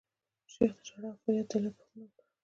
شیخ 0.53 0.71
د 0.77 0.79
ژړا 0.87 1.09
او 1.11 1.17
فریاد 1.21 1.47
د 1.51 1.53
علت 1.55 1.73
پوښتنه 1.77 2.07
وکړه. 2.09 2.23